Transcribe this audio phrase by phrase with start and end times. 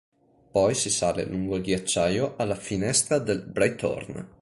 [0.51, 4.27] Poi si sale lungo il ghiacciaio alla "Finestra del Breithorn".